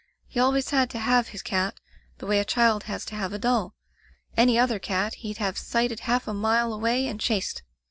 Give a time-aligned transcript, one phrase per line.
[0.27, 1.79] He always had to have his cat,
[2.17, 3.75] the way a child has to have a doll.
[4.35, 7.61] Any other cat he'd have sighted half a mile away and chased.